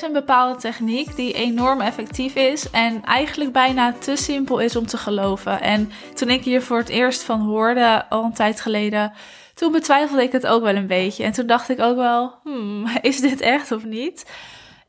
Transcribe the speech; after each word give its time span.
is 0.00 0.06
een 0.06 0.12
bepaalde 0.12 0.60
techniek 0.60 1.16
die 1.16 1.32
enorm 1.32 1.80
effectief 1.80 2.34
is 2.34 2.70
en 2.70 3.04
eigenlijk 3.04 3.52
bijna 3.52 3.92
te 3.92 4.16
simpel 4.16 4.58
is 4.58 4.76
om 4.76 4.86
te 4.86 4.96
geloven. 4.96 5.60
En 5.60 5.90
toen 6.14 6.28
ik 6.28 6.44
hier 6.44 6.62
voor 6.62 6.78
het 6.78 6.88
eerst 6.88 7.22
van 7.22 7.40
hoorde, 7.40 8.08
al 8.08 8.24
een 8.24 8.32
tijd 8.32 8.60
geleden, 8.60 9.12
toen 9.54 9.72
betwijfelde 9.72 10.22
ik 10.22 10.32
het 10.32 10.46
ook 10.46 10.62
wel 10.62 10.74
een 10.74 10.86
beetje. 10.86 11.24
En 11.24 11.32
toen 11.32 11.46
dacht 11.46 11.68
ik 11.68 11.80
ook 11.80 11.96
wel, 11.96 12.34
hmm, 12.42 12.86
is 13.00 13.20
dit 13.20 13.40
echt 13.40 13.72
of 13.72 13.84
niet? 13.84 14.24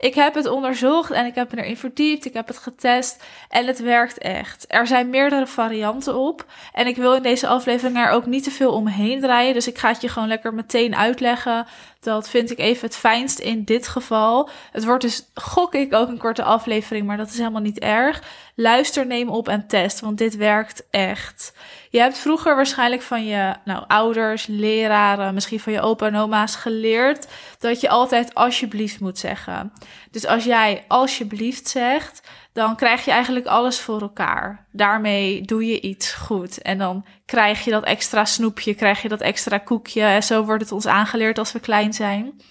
Ik 0.02 0.16
heb 0.16 0.36
het 0.36 0.48
onderzocht 0.48 1.12
en 1.12 1.26
ik 1.26 1.36
heb 1.36 1.52
erin 1.52 1.78
verdiept. 1.78 2.26
Ik 2.26 2.34
heb 2.34 2.48
het 2.48 2.58
getest 2.58 3.24
en 3.50 3.68
het 3.68 3.80
werkt 3.80 4.18
echt. 4.18 4.66
Er 4.68 4.88
zijn 4.88 5.10
meerdere 5.10 5.48
varianten 5.48 6.16
op. 6.16 6.46
En 6.74 6.88
ik 6.88 6.96
wil 6.96 7.16
in 7.16 7.22
deze 7.22 7.48
aflevering 7.48 7.98
er 7.98 8.10
ook 8.10 8.26
niet 8.26 8.44
te 8.44 8.52
veel 8.52 8.74
omheen 8.74 9.22
draaien. 9.22 9.54
Dus 9.54 9.68
ik 9.68 9.78
ga 9.78 9.88
het 9.88 10.02
je 10.02 10.10
gewoon 10.10 10.28
lekker 10.28 10.54
meteen 10.54 10.96
uitleggen. 10.96 11.68
Dat 12.00 12.30
vind 12.30 12.52
ik 12.52 12.60
even 12.60 12.88
het 12.88 12.96
fijnst 12.96 13.40
in 13.40 13.64
dit 13.64 13.88
geval. 13.88 14.50
Het 14.72 14.86
wordt 14.86 15.04
dus, 15.04 15.30
gok 15.34 15.74
ik, 15.74 15.94
ook 15.94 16.08
een 16.08 16.18
korte 16.18 16.44
aflevering, 16.44 17.06
maar 17.06 17.18
dat 17.18 17.30
is 17.30 17.38
helemaal 17.38 17.62
niet 17.62 17.80
erg. 17.80 18.24
Luister, 18.56 19.06
neem 19.06 19.30
op 19.30 19.48
en 19.48 19.68
test, 19.68 20.00
want 20.00 20.18
dit 20.18 20.36
werkt 20.36 20.84
echt. 20.90 21.54
Je 21.92 22.00
hebt 22.00 22.18
vroeger 22.18 22.56
waarschijnlijk 22.56 23.02
van 23.02 23.26
je 23.26 23.56
nou, 23.66 23.84
ouders, 23.88 24.46
leraren, 24.48 25.34
misschien 25.34 25.60
van 25.60 25.74
je 25.74 25.82
opa 25.82 26.06
en 26.08 26.16
oma's 26.16 26.56
geleerd 26.56 27.28
dat 27.60 27.82
je 27.82 27.90
altijd 27.90 28.34
alsjeblieft 28.34 29.00
moet 29.00 29.18
zeggen. 29.18 29.74
Dus 30.12 30.26
als 30.26 30.44
jij 30.44 30.86
alsjeblieft 30.88 31.68
zegt, 31.68 32.30
dan 32.54 32.76
krijg 32.76 33.06
je 33.06 33.12
eigenlijk 33.12 33.46
alles 33.46 33.80
voor 33.80 34.02
elkaar. 34.02 34.66
Daarmee 34.72 35.42
doe 35.42 35.66
je 35.66 35.82
iets 35.82 36.14
goed. 36.14 36.62
En 36.62 36.78
dan 36.78 37.06
krijg 37.26 37.64
je 37.64 37.72
dat 37.72 37.84
extra 37.84 38.26
snoepje, 38.26 38.74
krijg 38.74 39.02
je 39.02 39.10
dat 39.10 39.22
extra 39.22 39.58
koekje. 39.58 40.02
En 40.02 40.24
zo 40.24 40.46
wordt 40.46 40.64
het 40.64 40.72
ons 40.72 40.88
aangeleerd 40.88 41.38
als 41.38 41.52
we 41.52 41.60
klein 41.60 41.94
zijn. 41.94 42.42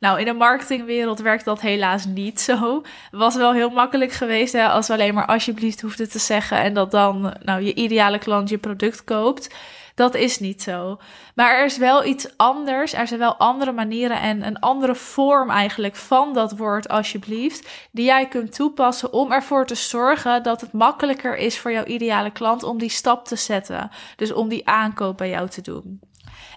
Nou, 0.00 0.18
in 0.18 0.24
de 0.24 0.32
marketingwereld 0.32 1.20
werkt 1.20 1.44
dat 1.44 1.60
helaas 1.60 2.04
niet 2.04 2.40
zo. 2.40 2.82
Was 3.10 3.36
wel 3.36 3.52
heel 3.52 3.70
makkelijk 3.70 4.12
geweest 4.12 4.52
hè, 4.52 4.68
als 4.68 4.86
we 4.86 4.92
alleen 4.92 5.14
maar 5.14 5.26
alsjeblieft 5.26 5.80
hoefden 5.80 6.10
te 6.10 6.18
zeggen 6.18 6.58
en 6.58 6.74
dat 6.74 6.90
dan 6.90 7.34
nou, 7.42 7.62
je 7.62 7.74
ideale 7.74 8.18
klant 8.18 8.48
je 8.48 8.58
product 8.58 9.04
koopt. 9.04 9.54
Dat 9.94 10.14
is 10.14 10.38
niet 10.38 10.62
zo. 10.62 10.98
Maar 11.34 11.58
er 11.58 11.64
is 11.64 11.76
wel 11.76 12.04
iets 12.04 12.36
anders. 12.36 12.92
Er 12.92 13.06
zijn 13.06 13.20
wel 13.20 13.36
andere 13.36 13.72
manieren 13.72 14.20
en 14.20 14.46
een 14.46 14.58
andere 14.58 14.94
vorm 14.94 15.50
eigenlijk 15.50 15.96
van 15.96 16.32
dat 16.32 16.56
woord 16.56 16.88
alsjeblieft. 16.88 17.88
Die 17.90 18.04
jij 18.04 18.28
kunt 18.28 18.54
toepassen 18.54 19.12
om 19.12 19.32
ervoor 19.32 19.66
te 19.66 19.74
zorgen 19.74 20.42
dat 20.42 20.60
het 20.60 20.72
makkelijker 20.72 21.36
is 21.36 21.58
voor 21.58 21.72
jouw 21.72 21.84
ideale 21.84 22.30
klant 22.30 22.62
om 22.62 22.78
die 22.78 22.88
stap 22.88 23.24
te 23.26 23.36
zetten. 23.36 23.90
Dus 24.16 24.32
om 24.32 24.48
die 24.48 24.68
aankoop 24.68 25.16
bij 25.16 25.28
jou 25.28 25.48
te 25.48 25.60
doen. 25.60 26.00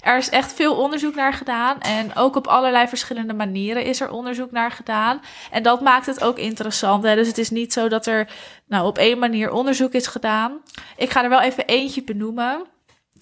Er 0.07 0.17
is 0.17 0.29
echt 0.29 0.53
veel 0.53 0.75
onderzoek 0.75 1.15
naar 1.15 1.33
gedaan. 1.33 1.79
En 1.79 2.15
ook 2.15 2.35
op 2.35 2.47
allerlei 2.47 2.87
verschillende 2.87 3.33
manieren 3.33 3.83
is 3.83 4.01
er 4.01 4.11
onderzoek 4.11 4.51
naar 4.51 4.71
gedaan. 4.71 5.21
En 5.51 5.63
dat 5.63 5.81
maakt 5.81 6.05
het 6.05 6.23
ook 6.23 6.37
interessant. 6.37 7.03
Hè? 7.03 7.15
Dus 7.15 7.27
het 7.27 7.37
is 7.37 7.49
niet 7.49 7.73
zo 7.73 7.87
dat 7.87 8.05
er 8.05 8.29
nou, 8.67 8.87
op 8.87 8.97
één 8.97 9.19
manier 9.19 9.51
onderzoek 9.51 9.93
is 9.93 10.07
gedaan. 10.07 10.61
Ik 10.97 11.09
ga 11.09 11.23
er 11.23 11.29
wel 11.29 11.41
even 11.41 11.65
eentje 11.65 12.03
benoemen. 12.03 12.65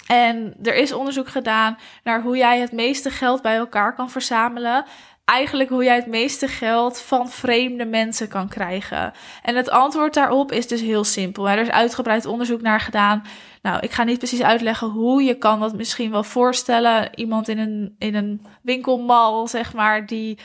En 0.07 0.55
er 0.63 0.75
is 0.75 0.93
onderzoek 0.93 1.27
gedaan 1.27 1.77
naar 2.03 2.21
hoe 2.21 2.37
jij 2.37 2.59
het 2.59 2.71
meeste 2.71 3.09
geld 3.09 3.41
bij 3.41 3.55
elkaar 3.55 3.95
kan 3.95 4.09
verzamelen. 4.09 4.85
Eigenlijk 5.25 5.69
hoe 5.69 5.83
jij 5.83 5.95
het 5.95 6.07
meeste 6.07 6.47
geld 6.47 7.01
van 7.01 7.29
vreemde 7.29 7.85
mensen 7.85 8.27
kan 8.27 8.47
krijgen. 8.47 9.13
En 9.41 9.55
het 9.55 9.69
antwoord 9.69 10.13
daarop 10.13 10.51
is 10.51 10.67
dus 10.67 10.81
heel 10.81 11.03
simpel. 11.03 11.49
Er 11.49 11.57
is 11.57 11.69
uitgebreid 11.69 12.25
onderzoek 12.25 12.61
naar 12.61 12.79
gedaan. 12.79 13.23
Nou, 13.61 13.79
ik 13.79 13.91
ga 13.91 14.03
niet 14.03 14.17
precies 14.17 14.41
uitleggen 14.41 14.89
hoe. 14.89 15.23
Je 15.23 15.37
kan 15.37 15.59
dat 15.59 15.75
misschien 15.75 16.11
wel 16.11 16.23
voorstellen. 16.23 17.09
Iemand 17.15 17.47
in 17.47 17.57
een, 17.57 17.95
in 17.97 18.15
een 18.15 18.45
winkelmal, 18.61 19.47
zeg 19.47 19.73
maar, 19.73 20.05
die 20.05 20.39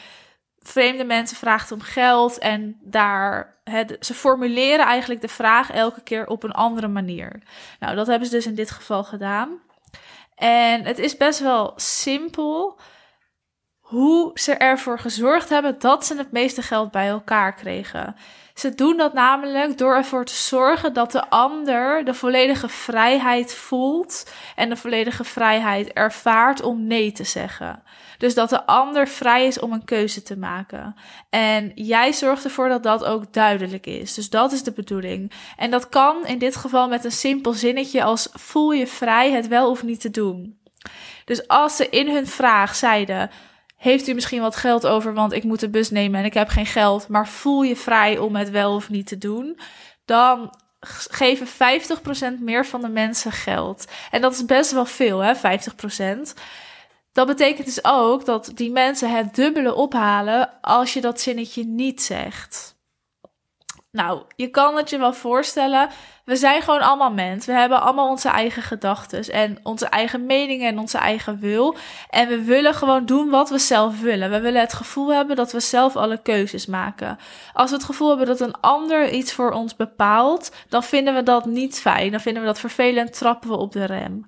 vreemde 0.59 1.05
mensen 1.05 1.37
vraagt 1.37 1.73
om 1.73 1.81
geld. 1.81 2.39
En 2.39 2.77
daar, 2.83 3.57
het, 3.65 3.97
ze 4.01 4.15
formuleren 4.15 4.87
eigenlijk 4.87 5.21
de 5.21 5.29
vraag 5.29 5.71
elke 5.71 6.03
keer 6.03 6.27
op 6.27 6.43
een 6.43 6.53
andere 6.53 6.89
manier. 6.89 7.43
Nou, 7.81 7.95
dat 7.95 8.07
hebben 8.07 8.29
ze 8.29 8.35
dus 8.35 8.47
in 8.47 8.55
dit 8.55 8.71
geval 8.71 9.05
gedaan. 9.05 9.61
En 10.35 10.85
het 10.85 10.99
is 10.99 11.17
best 11.17 11.41
wel 11.41 11.73
simpel 11.77 12.81
hoe 13.91 14.31
ze 14.35 14.53
ervoor 14.53 14.99
gezorgd 14.99 15.49
hebben 15.49 15.77
dat 15.79 16.07
ze 16.07 16.17
het 16.17 16.33
meeste 16.33 16.63
geld 16.63 16.91
bij 16.91 17.09
elkaar 17.09 17.55
kregen. 17.55 18.17
Ze 18.55 18.75
doen 18.75 18.97
dat 18.97 19.13
namelijk 19.13 19.79
door 19.79 19.95
ervoor 19.95 20.25
te 20.25 20.35
zorgen 20.35 20.93
dat 20.93 21.13
de 21.13 21.31
ander 21.31 22.05
de 22.05 22.15
volledige 22.15 22.69
vrijheid 22.69 23.55
voelt 23.55 24.33
en 24.57 24.69
de 24.69 24.77
volledige 24.77 25.25
vrijheid 25.25 25.93
ervaart 25.93 26.63
om 26.63 26.87
nee 26.87 27.13
te 27.13 27.25
zeggen. 27.25 27.83
Dus 28.19 28.35
dat 28.35 28.49
de 28.49 28.67
ander 28.67 29.09
vrij 29.09 29.47
is 29.47 29.59
om 29.59 29.73
een 29.73 29.85
keuze 29.85 30.23
te 30.23 30.37
maken. 30.37 30.95
En 31.31 31.73
jij 31.75 32.13
zorgt 32.13 32.45
ervoor 32.45 32.69
dat 32.69 32.83
dat 32.83 33.05
ook 33.05 33.33
duidelijk 33.33 33.87
is. 33.87 34.15
Dus 34.15 34.31
dat 34.31 34.53
is 34.53 34.63
de 34.63 34.73
bedoeling. 34.73 35.33
En 35.57 35.71
dat 35.71 35.89
kan 35.89 36.27
in 36.27 36.39
dit 36.39 36.57
geval 36.57 36.89
met 36.89 37.05
een 37.05 37.13
simpel 37.13 37.53
zinnetje 37.53 38.03
als 38.03 38.29
voel 38.33 38.71
je 38.71 38.87
vrij 38.87 39.33
het 39.33 39.49
wel 39.49 39.71
of 39.71 39.83
niet 39.83 40.01
te 40.01 40.11
doen. 40.11 40.59
Dus 41.25 41.49
als 41.49 41.77
ze 41.77 41.89
in 41.89 42.09
hun 42.09 42.27
vraag 42.27 42.75
zeiden: 42.75 43.31
heeft 43.81 44.09
u 44.09 44.15
misschien 44.15 44.41
wat 44.41 44.57
geld 44.57 44.87
over, 44.87 45.15
want 45.15 45.33
ik 45.33 45.45
moet 45.45 45.61
de 45.61 45.71
bus 45.71 45.91
nemen 45.91 46.21
en 46.21 46.27
ik 46.27 46.35
heb 46.35 46.49
geen 46.49 46.67
geld, 46.67 47.09
maar 47.09 47.29
voel 47.29 47.63
je 47.63 47.77
vrij 47.77 48.19
om 48.19 48.37
het 48.37 48.51
wel 48.51 48.75
of 48.75 48.89
niet 48.89 49.07
te 49.07 49.19
doen, 49.19 49.59
dan 50.05 50.55
geven 51.11 51.47
50% 51.47 52.41
meer 52.41 52.67
van 52.67 52.81
de 52.81 52.89
mensen 52.89 53.33
geld. 53.33 53.85
En 54.11 54.21
dat 54.21 54.33
is 54.33 54.45
best 54.45 54.73
wel 54.73 54.85
veel, 54.85 55.19
hè, 55.19 55.35
50%. 55.35 56.35
Dat 57.13 57.27
betekent 57.27 57.67
dus 57.67 57.85
ook 57.85 58.25
dat 58.25 58.51
die 58.55 58.71
mensen 58.71 59.17
het 59.17 59.35
dubbele 59.35 59.75
ophalen 59.75 60.61
als 60.61 60.93
je 60.93 61.01
dat 61.01 61.21
zinnetje 61.21 61.65
niet 61.65 62.03
zegt. 62.03 62.79
Nou, 63.93 64.23
je 64.37 64.49
kan 64.49 64.77
het 64.77 64.91
je 64.91 64.99
wel 64.99 65.13
voorstellen. 65.13 65.89
We 66.25 66.37
zijn 66.37 66.63
gewoon 66.63 66.81
allemaal 66.81 67.13
mens. 67.13 67.47
We 67.47 67.53
hebben 67.53 67.81
allemaal 67.81 68.09
onze 68.09 68.29
eigen 68.29 68.63
gedachten 68.63 69.25
en 69.33 69.59
onze 69.63 69.87
eigen 69.87 70.27
meningen 70.27 70.69
en 70.69 70.79
onze 70.79 70.99
eigen 70.99 71.39
wil. 71.39 71.77
En 72.11 72.29
we 72.29 72.45
willen 72.45 72.75
gewoon 72.75 73.07
doen 73.07 73.31
wat 73.31 73.51
we 73.51 73.59
zelf 73.59 74.01
willen. 74.01 74.31
We 74.31 74.41
willen 74.41 74.61
het 74.61 74.73
gevoel 74.73 75.13
hebben 75.13 75.37
dat 75.37 75.53
we 75.53 75.61
zelf 75.61 75.97
alle 75.97 76.23
keuzes 76.23 76.67
maken. 76.67 77.19
Als 77.53 77.71
we 77.71 77.77
het 77.77 77.85
gevoel 77.85 78.09
hebben 78.09 78.27
dat 78.27 78.41
een 78.41 78.61
ander 78.61 79.11
iets 79.11 79.33
voor 79.33 79.51
ons 79.51 79.77
bepaalt, 79.77 80.55
dan 80.69 80.83
vinden 80.83 81.15
we 81.15 81.23
dat 81.23 81.45
niet 81.45 81.81
fijn. 81.81 82.11
Dan 82.11 82.21
vinden 82.21 82.43
we 82.43 82.49
dat 82.49 82.61
vervelend, 82.61 83.13
trappen 83.19 83.49
we 83.49 83.57
op 83.57 83.73
de 83.73 83.85
rem. 83.85 84.27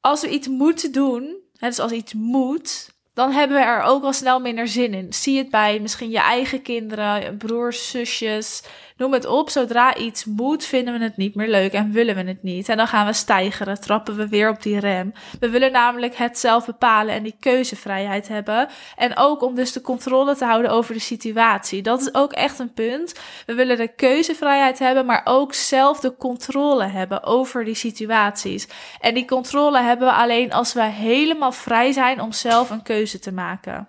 Als 0.00 0.20
we 0.20 0.28
iets 0.28 0.48
moeten 0.48 0.92
doen, 0.92 1.36
dus 1.58 1.78
als 1.78 1.92
iets 1.92 2.14
moet, 2.14 2.90
dan 3.14 3.30
hebben 3.30 3.56
we 3.56 3.62
er 3.62 3.82
ook 3.82 4.02
al 4.02 4.12
snel 4.12 4.40
minder 4.40 4.68
zin 4.68 4.94
in. 4.94 5.12
Zie 5.12 5.38
het 5.38 5.50
bij 5.50 5.80
misschien 5.80 6.10
je 6.10 6.20
eigen 6.20 6.62
kinderen, 6.62 7.36
broers, 7.36 7.90
zusjes, 7.90 8.62
noem 9.02 9.12
het 9.12 9.26
op. 9.26 9.50
Zodra 9.50 9.96
iets 9.96 10.24
moet, 10.24 10.64
vinden 10.64 10.98
we 10.98 11.04
het 11.04 11.16
niet 11.16 11.34
meer 11.34 11.48
leuk 11.48 11.72
en 11.72 11.92
willen 11.92 12.14
we 12.14 12.22
het 12.22 12.42
niet. 12.42 12.68
En 12.68 12.76
dan 12.76 12.86
gaan 12.86 13.06
we 13.06 13.12
stijgeren, 13.12 13.80
trappen 13.80 14.16
we 14.16 14.28
weer 14.28 14.48
op 14.48 14.62
die 14.62 14.78
rem. 14.78 15.12
We 15.40 15.50
willen 15.50 15.72
namelijk 15.72 16.14
het 16.14 16.38
zelf 16.38 16.66
bepalen 16.66 17.14
en 17.14 17.22
die 17.22 17.36
keuzevrijheid 17.40 18.28
hebben. 18.28 18.68
En 18.96 19.16
ook 19.16 19.42
om 19.42 19.54
dus 19.54 19.72
de 19.72 19.80
controle 19.80 20.36
te 20.36 20.44
houden 20.44 20.70
over 20.70 20.94
de 20.94 21.00
situatie. 21.00 21.82
Dat 21.82 22.00
is 22.00 22.14
ook 22.14 22.32
echt 22.32 22.58
een 22.58 22.72
punt. 22.72 23.14
We 23.46 23.54
willen 23.54 23.76
de 23.76 23.88
keuzevrijheid 23.88 24.78
hebben, 24.78 25.06
maar 25.06 25.20
ook 25.24 25.54
zelf 25.54 26.00
de 26.00 26.16
controle 26.16 26.84
hebben 26.84 27.22
over 27.22 27.64
die 27.64 27.74
situaties. 27.74 28.68
En 29.00 29.14
die 29.14 29.24
controle 29.24 29.80
hebben 29.80 30.06
we 30.06 30.14
alleen 30.14 30.52
als 30.52 30.72
we 30.72 30.82
helemaal 30.82 31.52
vrij 31.52 31.92
zijn 31.92 32.20
om 32.20 32.32
zelf 32.32 32.70
een 32.70 32.82
keuze 32.82 33.18
te 33.18 33.32
maken. 33.32 33.88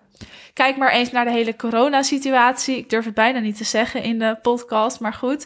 Kijk 0.54 0.78
maar 0.78 0.92
eens 0.92 1.12
naar 1.12 1.26
de 1.26 1.32
hele 1.32 1.56
coronasituatie. 1.56 2.78
Ik 2.78 2.90
durf 2.90 3.06
het 3.06 3.14
bijna 3.14 3.40
niet 3.40 3.58
te 3.58 3.64
zeggen 3.64 4.04
in 4.04 4.20
de 4.20 4.38
podcast, 4.42 5.00
maar 5.00 5.14
goed. 5.14 5.46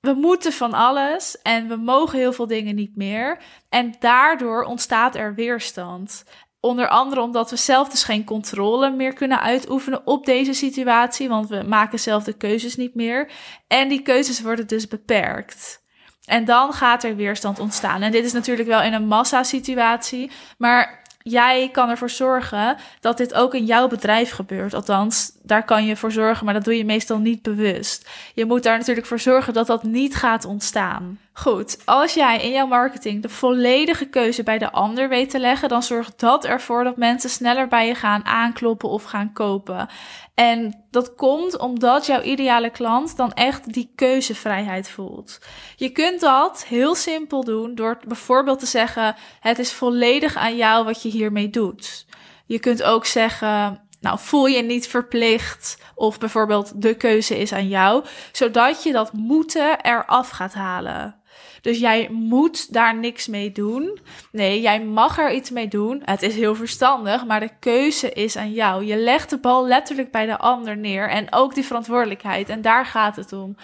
We 0.00 0.12
moeten 0.12 0.52
van 0.52 0.72
alles 0.72 1.42
en 1.42 1.68
we 1.68 1.76
mogen 1.76 2.18
heel 2.18 2.32
veel 2.32 2.46
dingen 2.46 2.74
niet 2.74 2.96
meer. 2.96 3.38
En 3.68 3.94
daardoor 3.98 4.62
ontstaat 4.62 5.14
er 5.14 5.34
weerstand. 5.34 6.24
Onder 6.60 6.88
andere 6.88 7.20
omdat 7.20 7.50
we 7.50 7.56
zelf 7.56 7.88
dus 7.88 8.04
geen 8.04 8.24
controle 8.24 8.90
meer 8.90 9.12
kunnen 9.12 9.40
uitoefenen 9.40 10.06
op 10.06 10.26
deze 10.26 10.52
situatie, 10.52 11.28
want 11.28 11.48
we 11.48 11.62
maken 11.62 11.98
zelf 11.98 12.24
de 12.24 12.32
keuzes 12.32 12.76
niet 12.76 12.94
meer. 12.94 13.30
En 13.66 13.88
die 13.88 14.02
keuzes 14.02 14.40
worden 14.40 14.66
dus 14.66 14.88
beperkt. 14.88 15.82
En 16.24 16.44
dan 16.44 16.72
gaat 16.72 17.04
er 17.04 17.16
weerstand 17.16 17.58
ontstaan. 17.58 18.02
En 18.02 18.12
dit 18.12 18.24
is 18.24 18.32
natuurlijk 18.32 18.68
wel 18.68 18.82
in 18.82 18.92
een 18.92 19.06
massasituatie, 19.06 20.30
maar 20.58 21.01
jij 21.22 21.68
kan 21.72 21.88
ervoor 21.88 22.10
zorgen 22.10 22.76
dat 23.00 23.16
dit 23.16 23.34
ook 23.34 23.54
in 23.54 23.64
jouw 23.64 23.88
bedrijf 23.88 24.30
gebeurt. 24.30 24.74
Althans, 24.74 25.32
daar 25.42 25.64
kan 25.64 25.86
je 25.86 25.96
voor 25.96 26.12
zorgen, 26.12 26.44
maar 26.44 26.54
dat 26.54 26.64
doe 26.64 26.76
je 26.76 26.84
meestal 26.84 27.18
niet 27.18 27.42
bewust. 27.42 28.08
Je 28.34 28.44
moet 28.44 28.62
daar 28.62 28.78
natuurlijk 28.78 29.06
voor 29.06 29.20
zorgen 29.20 29.52
dat 29.52 29.66
dat 29.66 29.82
niet 29.82 30.16
gaat 30.16 30.44
ontstaan. 30.44 31.18
Goed, 31.34 31.82
als 31.84 32.14
jij 32.14 32.40
in 32.42 32.50
jouw 32.50 32.66
marketing 32.66 33.22
de 33.22 33.28
volledige 33.28 34.06
keuze 34.06 34.42
bij 34.42 34.58
de 34.58 34.72
ander 34.72 35.08
weet 35.08 35.30
te 35.30 35.38
leggen, 35.38 35.68
dan 35.68 35.82
zorgt 35.82 36.20
dat 36.20 36.44
ervoor 36.44 36.84
dat 36.84 36.96
mensen 36.96 37.30
sneller 37.30 37.68
bij 37.68 37.86
je 37.86 37.94
gaan 37.94 38.24
aankloppen 38.24 38.88
of 38.88 39.02
gaan 39.02 39.32
kopen. 39.32 39.88
En 40.34 40.84
dat 40.90 41.14
komt 41.14 41.58
omdat 41.58 42.06
jouw 42.06 42.22
ideale 42.22 42.70
klant 42.70 43.16
dan 43.16 43.32
echt 43.32 43.72
die 43.72 43.92
keuzevrijheid 43.94 44.88
voelt. 44.88 45.38
Je 45.76 45.90
kunt 45.90 46.20
dat 46.20 46.64
heel 46.64 46.94
simpel 46.94 47.44
doen 47.44 47.74
door 47.74 47.98
bijvoorbeeld 48.06 48.58
te 48.58 48.66
zeggen: 48.66 49.16
Het 49.40 49.58
is 49.58 49.72
volledig 49.72 50.36
aan 50.36 50.56
jou 50.56 50.84
wat 50.84 51.02
je 51.02 51.08
hiermee 51.08 51.50
doet. 51.50 52.06
Je 52.46 52.58
kunt 52.58 52.82
ook 52.82 53.06
zeggen: 53.06 53.80
Nou, 54.00 54.18
voel 54.18 54.46
je 54.46 54.62
niet 54.62 54.88
verplicht. 54.88 55.82
Of 55.94 56.18
bijvoorbeeld 56.18 56.82
de 56.82 56.94
keuze 56.94 57.38
is 57.38 57.52
aan 57.52 57.68
jou, 57.68 58.04
zodat 58.32 58.82
je 58.82 58.92
dat 58.92 59.12
moeten 59.12 59.84
eraf 59.84 60.28
gaat 60.28 60.54
halen. 60.54 61.21
Dus 61.60 61.78
jij 61.78 62.08
moet 62.10 62.72
daar 62.72 62.98
niks 62.98 63.26
mee 63.26 63.52
doen. 63.52 63.98
Nee, 64.32 64.60
jij 64.60 64.84
mag 64.84 65.18
er 65.18 65.32
iets 65.32 65.50
mee 65.50 65.68
doen. 65.68 66.02
Het 66.04 66.22
is 66.22 66.34
heel 66.34 66.54
verstandig, 66.54 67.24
maar 67.24 67.40
de 67.40 67.58
keuze 67.60 68.12
is 68.12 68.36
aan 68.36 68.52
jou. 68.52 68.84
Je 68.84 68.96
legt 68.96 69.30
de 69.30 69.38
bal 69.38 69.66
letterlijk 69.66 70.10
bij 70.10 70.26
de 70.26 70.38
ander 70.38 70.76
neer 70.76 71.08
en 71.08 71.32
ook 71.32 71.54
die 71.54 71.64
verantwoordelijkheid. 71.64 72.48
En 72.48 72.62
daar 72.62 72.86
gaat 72.86 73.16
het 73.16 73.32
om. 73.32 73.56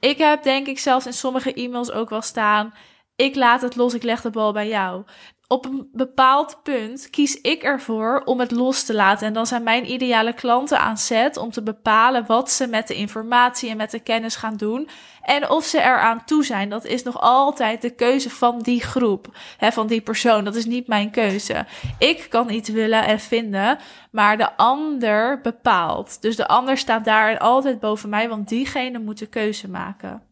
Ik 0.00 0.18
heb 0.18 0.42
denk 0.42 0.66
ik 0.66 0.78
zelfs 0.78 1.06
in 1.06 1.12
sommige 1.12 1.54
e-mails 1.54 1.90
ook 1.90 2.10
wel 2.10 2.22
staan. 2.22 2.74
Ik 3.16 3.34
laat 3.34 3.62
het 3.62 3.76
los, 3.76 3.94
ik 3.94 4.02
leg 4.02 4.20
de 4.20 4.30
bal 4.30 4.52
bij 4.52 4.68
jou 4.68 5.04
op 5.48 5.64
een 5.64 5.88
bepaald 5.92 6.62
punt 6.62 7.10
kies 7.10 7.40
ik 7.40 7.62
ervoor 7.62 8.22
om 8.24 8.40
het 8.40 8.50
los 8.50 8.84
te 8.84 8.94
laten. 8.94 9.26
En 9.26 9.32
dan 9.32 9.46
zijn 9.46 9.62
mijn 9.62 9.90
ideale 9.92 10.32
klanten 10.32 10.80
aan 10.80 10.98
zet 10.98 11.36
om 11.36 11.50
te 11.50 11.62
bepalen 11.62 12.26
wat 12.26 12.50
ze 12.50 12.66
met 12.66 12.88
de 12.88 12.94
informatie 12.94 13.70
en 13.70 13.76
met 13.76 13.90
de 13.90 14.00
kennis 14.00 14.36
gaan 14.36 14.56
doen. 14.56 14.88
En 15.22 15.50
of 15.50 15.64
ze 15.64 15.78
eraan 15.78 16.24
toe 16.24 16.44
zijn. 16.44 16.68
Dat 16.68 16.84
is 16.84 17.02
nog 17.02 17.20
altijd 17.20 17.82
de 17.82 17.90
keuze 17.90 18.30
van 18.30 18.58
die 18.58 18.80
groep, 18.80 19.36
hè, 19.56 19.72
van 19.72 19.86
die 19.86 20.00
persoon. 20.00 20.44
Dat 20.44 20.54
is 20.54 20.64
niet 20.64 20.86
mijn 20.86 21.10
keuze. 21.10 21.66
Ik 21.98 22.26
kan 22.28 22.50
iets 22.50 22.68
willen 22.68 23.04
en 23.04 23.20
vinden, 23.20 23.78
maar 24.10 24.36
de 24.36 24.56
ander 24.56 25.40
bepaalt. 25.40 26.22
Dus 26.22 26.36
de 26.36 26.48
ander 26.48 26.78
staat 26.78 27.04
daar 27.04 27.38
altijd 27.38 27.80
boven 27.80 28.08
mij, 28.08 28.28
want 28.28 28.48
diegene 28.48 28.98
moet 28.98 29.18
de 29.18 29.26
keuze 29.26 29.68
maken. 29.68 30.25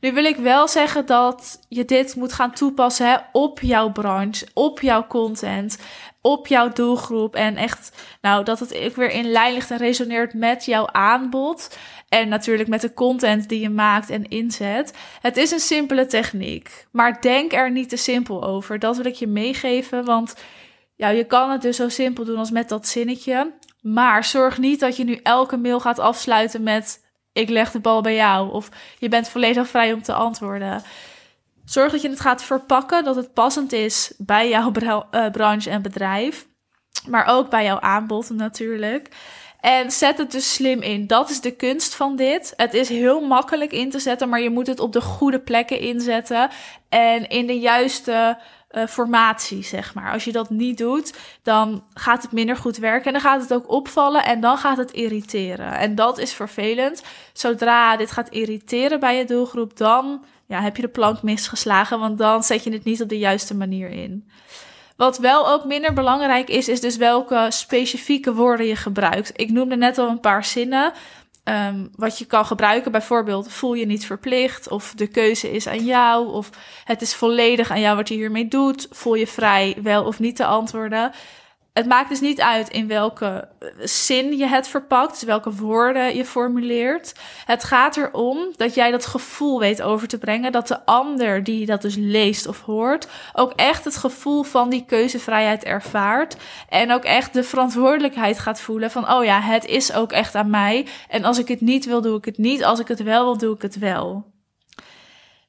Nu 0.00 0.12
wil 0.12 0.24
ik 0.24 0.36
wel 0.36 0.68
zeggen 0.68 1.06
dat 1.06 1.60
je 1.68 1.84
dit 1.84 2.16
moet 2.16 2.32
gaan 2.32 2.52
toepassen 2.52 3.10
hè, 3.10 3.16
op 3.32 3.60
jouw 3.60 3.92
branche, 3.92 4.46
op 4.54 4.80
jouw 4.80 5.06
content, 5.06 5.78
op 6.20 6.46
jouw 6.46 6.72
doelgroep. 6.72 7.34
En 7.34 7.56
echt, 7.56 8.02
nou, 8.20 8.44
dat 8.44 8.58
het 8.58 8.78
ook 8.78 8.96
weer 8.96 9.10
in 9.10 9.30
lijn 9.30 9.54
ligt 9.54 9.70
en 9.70 9.76
resoneert 9.76 10.34
met 10.34 10.64
jouw 10.64 10.86
aanbod. 10.86 11.76
En 12.08 12.28
natuurlijk 12.28 12.68
met 12.68 12.80
de 12.80 12.94
content 12.94 13.48
die 13.48 13.60
je 13.60 13.70
maakt 13.70 14.10
en 14.10 14.28
inzet. 14.28 14.94
Het 15.20 15.36
is 15.36 15.50
een 15.50 15.60
simpele 15.60 16.06
techniek, 16.06 16.86
maar 16.92 17.20
denk 17.20 17.52
er 17.52 17.70
niet 17.70 17.88
te 17.88 17.96
simpel 17.96 18.44
over. 18.44 18.78
Dat 18.78 18.96
wil 18.96 19.06
ik 19.06 19.14
je 19.14 19.26
meegeven, 19.26 20.04
want 20.04 20.34
ja, 20.96 21.08
je 21.08 21.24
kan 21.24 21.50
het 21.50 21.62
dus 21.62 21.76
zo 21.76 21.88
simpel 21.88 22.24
doen 22.24 22.38
als 22.38 22.50
met 22.50 22.68
dat 22.68 22.88
zinnetje. 22.88 23.52
Maar 23.80 24.24
zorg 24.24 24.58
niet 24.58 24.80
dat 24.80 24.96
je 24.96 25.04
nu 25.04 25.14
elke 25.22 25.56
mail 25.56 25.80
gaat 25.80 25.98
afsluiten 25.98 26.62
met 26.62 27.09
ik 27.32 27.48
leg 27.48 27.70
de 27.70 27.80
bal 27.80 28.00
bij 28.00 28.14
jou. 28.14 28.52
Of 28.52 28.68
je 28.98 29.08
bent 29.08 29.28
volledig 29.28 29.68
vrij 29.68 29.92
om 29.92 30.02
te 30.02 30.12
antwoorden. 30.12 30.82
Zorg 31.64 31.92
dat 31.92 32.02
je 32.02 32.08
het 32.08 32.20
gaat 32.20 32.42
verpakken, 32.42 33.04
dat 33.04 33.16
het 33.16 33.32
passend 33.32 33.72
is 33.72 34.14
bij 34.18 34.48
jouw 34.48 34.72
uh, 35.10 35.30
branche 35.30 35.70
en 35.70 35.82
bedrijf. 35.82 36.46
Maar 37.08 37.26
ook 37.26 37.50
bij 37.50 37.64
jouw 37.64 37.80
aanbod 37.80 38.30
natuurlijk. 38.30 39.08
En 39.60 39.90
zet 39.90 40.18
het 40.18 40.30
dus 40.30 40.54
slim 40.54 40.82
in. 40.82 41.06
Dat 41.06 41.30
is 41.30 41.40
de 41.40 41.50
kunst 41.50 41.94
van 41.94 42.16
dit. 42.16 42.52
Het 42.56 42.74
is 42.74 42.88
heel 42.88 43.20
makkelijk 43.20 43.72
in 43.72 43.90
te 43.90 43.98
zetten, 43.98 44.28
maar 44.28 44.40
je 44.40 44.50
moet 44.50 44.66
het 44.66 44.80
op 44.80 44.92
de 44.92 45.00
goede 45.00 45.40
plekken 45.40 45.80
inzetten. 45.80 46.50
En 46.88 47.28
in 47.28 47.46
de 47.46 47.58
juiste 47.58 48.38
uh, 48.72 48.86
formatie, 48.86 49.62
zeg 49.62 49.94
maar. 49.94 50.12
Als 50.12 50.24
je 50.24 50.32
dat 50.32 50.50
niet 50.50 50.78
doet, 50.78 51.18
dan 51.42 51.84
gaat 51.94 52.22
het 52.22 52.32
minder 52.32 52.56
goed 52.56 52.76
werken 52.76 53.06
en 53.06 53.12
dan 53.12 53.20
gaat 53.20 53.40
het 53.40 53.52
ook 53.52 53.70
opvallen 53.70 54.24
en 54.24 54.40
dan 54.40 54.58
gaat 54.58 54.76
het 54.76 54.90
irriteren. 54.90 55.72
En 55.74 55.94
dat 55.94 56.18
is 56.18 56.32
vervelend. 56.32 57.02
Zodra 57.32 57.96
dit 57.96 58.10
gaat 58.10 58.28
irriteren 58.28 59.00
bij 59.00 59.16
je 59.16 59.24
doelgroep, 59.24 59.76
dan 59.76 60.24
ja, 60.46 60.60
heb 60.60 60.76
je 60.76 60.82
de 60.82 60.88
plank 60.88 61.22
misgeslagen, 61.22 61.98
want 61.98 62.18
dan 62.18 62.42
zet 62.42 62.64
je 62.64 62.72
het 62.72 62.84
niet 62.84 63.02
op 63.02 63.08
de 63.08 63.18
juiste 63.18 63.56
manier 63.56 63.88
in. 63.88 64.28
Wat 64.96 65.18
wel 65.18 65.48
ook 65.48 65.64
minder 65.64 65.92
belangrijk 65.92 66.48
is, 66.48 66.68
is 66.68 66.80
dus 66.80 66.96
welke 66.96 67.46
specifieke 67.48 68.34
woorden 68.34 68.66
je 68.66 68.76
gebruikt. 68.76 69.32
Ik 69.34 69.50
noemde 69.50 69.76
net 69.76 69.98
al 69.98 70.08
een 70.08 70.20
paar 70.20 70.44
zinnen. 70.44 70.92
Um, 71.44 71.90
wat 71.96 72.18
je 72.18 72.24
kan 72.24 72.46
gebruiken, 72.46 72.92
bijvoorbeeld 72.92 73.52
voel 73.52 73.74
je 73.74 73.86
niet 73.86 74.06
verplicht, 74.06 74.68
of 74.68 74.92
de 74.96 75.06
keuze 75.06 75.50
is 75.50 75.66
aan 75.66 75.84
jou, 75.84 76.32
of 76.32 76.50
het 76.84 77.02
is 77.02 77.14
volledig 77.14 77.70
aan 77.70 77.80
jou 77.80 77.96
wat 77.96 78.08
je 78.08 78.14
hiermee 78.14 78.48
doet, 78.48 78.86
voel 78.90 79.14
je 79.14 79.26
vrij 79.26 79.76
wel 79.82 80.04
of 80.04 80.18
niet 80.18 80.36
te 80.36 80.44
antwoorden 80.44 81.12
het 81.72 81.86
maakt 81.86 82.08
dus 82.08 82.20
niet 82.20 82.40
uit 82.40 82.68
in 82.68 82.86
welke 82.86 83.48
zin 83.78 84.36
je 84.36 84.46
het 84.46 84.68
verpakt, 84.68 85.10
dus 85.10 85.22
welke 85.22 85.52
woorden 85.52 86.16
je 86.16 86.24
formuleert. 86.24 87.14
Het 87.44 87.64
gaat 87.64 87.96
erom 87.96 88.52
dat 88.56 88.74
jij 88.74 88.90
dat 88.90 89.06
gevoel 89.06 89.58
weet 89.58 89.82
over 89.82 90.08
te 90.08 90.18
brengen, 90.18 90.52
dat 90.52 90.68
de 90.68 90.86
ander 90.86 91.44
die 91.44 91.66
dat 91.66 91.82
dus 91.82 91.96
leest 91.96 92.46
of 92.46 92.60
hoort, 92.60 93.08
ook 93.32 93.52
echt 93.56 93.84
het 93.84 93.96
gevoel 93.96 94.42
van 94.42 94.70
die 94.70 94.84
keuzevrijheid 94.84 95.64
ervaart 95.64 96.36
en 96.68 96.92
ook 96.92 97.04
echt 97.04 97.32
de 97.32 97.44
verantwoordelijkheid 97.44 98.38
gaat 98.38 98.60
voelen 98.60 98.90
van, 98.90 99.12
oh 99.12 99.24
ja, 99.24 99.40
het 99.40 99.64
is 99.64 99.92
ook 99.92 100.12
echt 100.12 100.34
aan 100.34 100.50
mij 100.50 100.86
en 101.08 101.24
als 101.24 101.38
ik 101.38 101.48
het 101.48 101.60
niet 101.60 101.84
wil, 101.84 102.00
doe 102.00 102.18
ik 102.18 102.24
het 102.24 102.38
niet, 102.38 102.64
als 102.64 102.78
ik 102.78 102.88
het 102.88 103.02
wel 103.02 103.24
wil, 103.24 103.38
doe 103.38 103.54
ik 103.54 103.62
het 103.62 103.78
wel. 103.78 104.24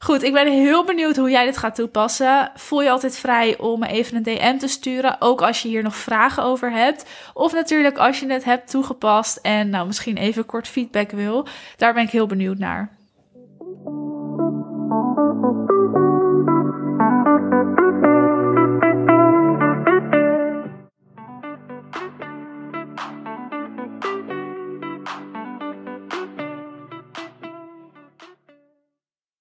Goed, 0.04 0.24
ik 0.24 0.34
ben 0.34 0.48
heel 0.48 0.86
benieuwd 0.86 1.16
hoe 1.16 1.30
jij 1.30 1.46
dit 1.46 1.58
gaat 1.58 1.76
toepassen. 1.76 2.52
Voel 2.56 2.82
je 2.82 2.90
altijd 2.90 3.18
vrij 3.18 3.58
om 3.58 3.80
me 3.80 3.88
even 3.88 4.18
een 4.18 4.24
DM 4.24 4.58
te 4.58 4.68
sturen, 4.68 5.16
ook 5.20 5.42
als 5.42 5.62
je 5.62 5.68
hier 5.68 5.84
nog 5.84 5.96
vragen 5.96 6.44
over 6.44 6.72
hebt. 6.72 7.10
Of 7.34 7.54
natuurlijk 7.54 7.98
als 7.98 8.20
je 8.20 8.32
het 8.32 8.44
hebt 8.44 8.70
toegepast 8.70 9.38
en 9.38 9.70
nou 9.70 9.88
misschien 9.88 10.18
even 10.18 10.46
kort 10.46 10.68
feedback 10.68 11.12
wil. 11.12 11.48
Daar 11.78 11.94
ben 11.94 12.04
ik 12.04 12.10
heel 12.10 12.28
benieuwd 12.28 12.58
naar. 12.58 13.00